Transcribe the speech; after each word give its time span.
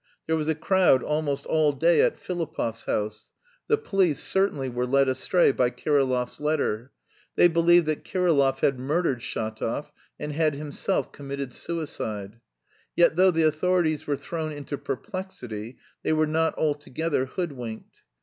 There 0.25 0.35
was 0.35 0.47
a 0.47 0.55
crowd 0.55 1.03
almost 1.03 1.45
all 1.45 1.73
day 1.73 2.01
at 2.01 2.17
Filipov's 2.17 2.85
house. 2.85 3.29
The 3.67 3.77
police 3.77 4.19
certainly 4.19 4.67
were 4.67 4.87
led 4.87 5.07
astray 5.07 5.51
by 5.51 5.69
Kirillov's 5.69 6.39
letter. 6.39 6.91
They 7.35 7.47
believed 7.47 7.85
that 7.85 8.03
Kirillov 8.03 8.61
had 8.61 8.79
murdered 8.79 9.19
Shatov 9.19 9.91
and 10.19 10.31
had 10.31 10.55
himself 10.55 11.11
committed 11.11 11.53
suicide. 11.53 12.39
Yet, 12.95 13.15
though 13.15 13.29
the 13.29 13.43
authorities 13.45 14.07
were 14.07 14.15
thrown 14.17 14.51
into 14.51 14.75
perplexity, 14.75 15.77
they 16.01 16.13
were 16.13 16.25
not 16.25 16.57
altogether 16.57 17.25
hoodwinked. 17.27 18.01